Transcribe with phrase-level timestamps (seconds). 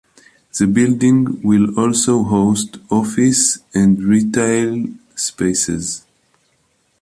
[0.57, 4.85] The building will also host office and retail
[5.15, 6.07] spaces.